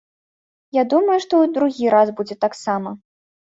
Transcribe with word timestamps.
Я 0.77 0.83
думаю, 0.93 1.17
што 1.27 1.33
і 1.35 1.43
ў 1.49 1.53
другі 1.59 1.93
раз 1.97 2.15
будзе 2.17 2.35
так 2.49 2.53
сама. 2.65 2.97